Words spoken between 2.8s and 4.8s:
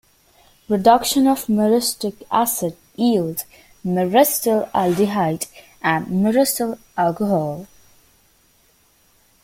yields myristyl